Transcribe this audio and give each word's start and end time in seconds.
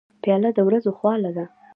پیاله 0.21 0.49
د 0.57 0.59
ورځو 0.67 0.91
خواله 0.97 1.31
ده. 1.37 1.45